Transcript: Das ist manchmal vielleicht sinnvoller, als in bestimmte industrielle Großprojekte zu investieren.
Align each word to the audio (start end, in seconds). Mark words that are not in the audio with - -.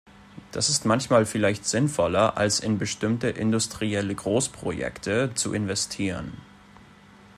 Das 0.51 0.67
ist 0.69 0.83
manchmal 0.83 1.27
vielleicht 1.27 1.63
sinnvoller, 1.67 2.35
als 2.35 2.59
in 2.59 2.79
bestimmte 2.79 3.27
industrielle 3.29 4.15
Großprojekte 4.15 5.35
zu 5.35 5.53
investieren. 5.53 6.41